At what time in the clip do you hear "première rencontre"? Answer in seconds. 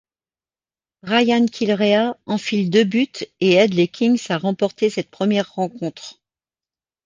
5.11-6.19